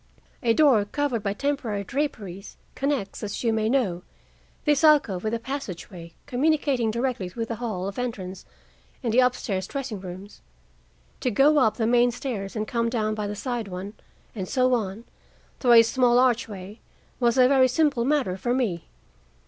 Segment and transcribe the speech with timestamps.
[0.41, 4.01] A door, covered by temporary draperies, connects, as you may know,
[4.65, 8.43] this alcove with a passageway communicating directly with the hall of entrance
[9.03, 10.41] and the up stairs dressing rooms.
[11.19, 13.93] To go up the main stairs and come down by the side one,
[14.33, 15.03] and so on,
[15.59, 16.79] through a small archway,
[17.19, 18.87] was a very simple matter for me.